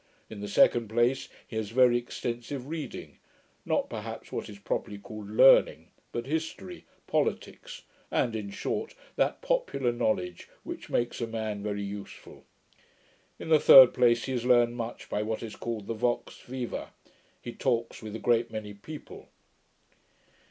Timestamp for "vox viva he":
15.93-17.53